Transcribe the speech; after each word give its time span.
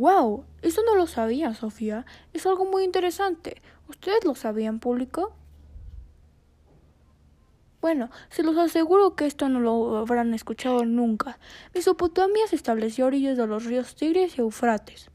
¡Wow! 0.00 0.46
Eso 0.62 0.82
no 0.82 0.96
lo 0.96 1.06
sabía, 1.06 1.52
Sofía. 1.52 2.06
Es 2.32 2.46
algo 2.46 2.64
muy 2.64 2.84
interesante. 2.84 3.60
¿Ustedes 3.86 4.24
lo 4.24 4.34
sabían, 4.34 4.80
público? 4.80 5.34
Bueno, 7.82 8.08
se 8.30 8.42
los 8.42 8.56
aseguro 8.56 9.14
que 9.14 9.26
esto 9.26 9.50
no 9.50 9.60
lo 9.60 9.98
habrán 9.98 10.32
escuchado 10.32 10.86
nunca. 10.86 11.38
Mesopotamia 11.74 12.46
se 12.46 12.56
estableció 12.56 13.04
a 13.04 13.08
orillas 13.08 13.36
de 13.36 13.46
los 13.46 13.66
ríos 13.66 13.94
Tigris 13.94 14.38
y 14.38 14.40
Eufrates. 14.40 15.10